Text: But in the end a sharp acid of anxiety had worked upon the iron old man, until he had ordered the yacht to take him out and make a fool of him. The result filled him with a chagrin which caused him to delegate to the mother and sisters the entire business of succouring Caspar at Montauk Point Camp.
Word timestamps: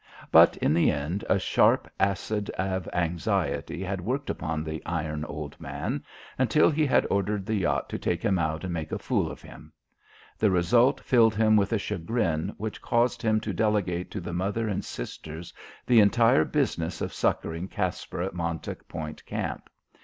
But 0.31 0.57
in 0.57 0.73
the 0.73 0.89
end 0.89 1.23
a 1.29 1.37
sharp 1.37 1.87
acid 1.99 2.49
of 2.57 2.89
anxiety 2.91 3.83
had 3.83 4.01
worked 4.01 4.31
upon 4.31 4.63
the 4.63 4.81
iron 4.83 5.23
old 5.25 5.55
man, 5.61 6.03
until 6.39 6.71
he 6.71 6.87
had 6.87 7.05
ordered 7.11 7.45
the 7.45 7.53
yacht 7.53 7.87
to 7.89 7.99
take 7.99 8.23
him 8.23 8.39
out 8.39 8.63
and 8.63 8.73
make 8.73 8.91
a 8.91 8.97
fool 8.97 9.29
of 9.31 9.43
him. 9.43 9.71
The 10.39 10.49
result 10.49 11.01
filled 11.01 11.35
him 11.35 11.55
with 11.55 11.71
a 11.71 11.77
chagrin 11.77 12.51
which 12.57 12.81
caused 12.81 13.21
him 13.21 13.39
to 13.41 13.53
delegate 13.53 14.09
to 14.09 14.19
the 14.21 14.33
mother 14.33 14.67
and 14.67 14.83
sisters 14.83 15.53
the 15.85 15.99
entire 15.99 16.45
business 16.45 16.99
of 17.01 17.13
succouring 17.13 17.67
Caspar 17.67 18.23
at 18.23 18.33
Montauk 18.33 18.87
Point 18.87 19.23
Camp. 19.27 19.69